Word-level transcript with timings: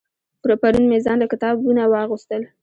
پرون 0.61 0.83
مې 0.89 0.97
ځان 1.05 1.17
له 1.21 1.27
کتابونه 1.33 1.81
واغستل 1.93 2.41